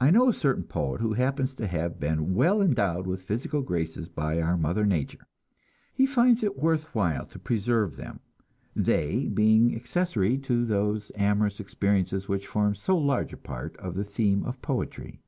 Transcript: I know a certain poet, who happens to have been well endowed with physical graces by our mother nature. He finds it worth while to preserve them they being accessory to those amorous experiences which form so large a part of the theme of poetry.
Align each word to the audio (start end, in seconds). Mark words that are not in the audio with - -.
I 0.00 0.12
know 0.12 0.28
a 0.28 0.32
certain 0.32 0.62
poet, 0.62 1.00
who 1.00 1.14
happens 1.14 1.52
to 1.56 1.66
have 1.66 1.98
been 1.98 2.32
well 2.36 2.62
endowed 2.62 3.08
with 3.08 3.22
physical 3.22 3.60
graces 3.60 4.08
by 4.08 4.40
our 4.40 4.56
mother 4.56 4.86
nature. 4.86 5.26
He 5.92 6.06
finds 6.06 6.44
it 6.44 6.56
worth 6.60 6.94
while 6.94 7.26
to 7.26 7.38
preserve 7.40 7.96
them 7.96 8.20
they 8.76 9.26
being 9.26 9.74
accessory 9.74 10.38
to 10.46 10.64
those 10.64 11.10
amorous 11.16 11.58
experiences 11.58 12.28
which 12.28 12.46
form 12.46 12.76
so 12.76 12.96
large 12.96 13.32
a 13.32 13.36
part 13.36 13.76
of 13.78 13.96
the 13.96 14.04
theme 14.04 14.44
of 14.44 14.62
poetry. 14.62 15.18